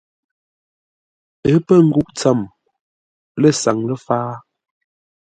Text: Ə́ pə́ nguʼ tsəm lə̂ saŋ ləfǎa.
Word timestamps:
Ə́ 1.51 1.57
pə́ 1.65 1.77
nguʼ 1.87 2.09
tsəm 2.17 2.39
lə̂ 3.41 3.51
saŋ 3.61 3.77
ləfǎa. 3.89 4.31